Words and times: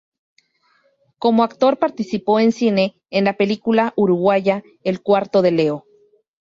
Como 1.19 1.43
actor 1.43 1.77
participó 1.77 2.39
en 2.39 2.51
cine 2.51 2.99
en 3.11 3.23
la 3.25 3.37
película 3.37 3.93
uruguaya 3.95 4.63
"El 4.83 5.03
cuarto 5.03 5.43
de 5.43 5.51
Leo". 5.51 5.85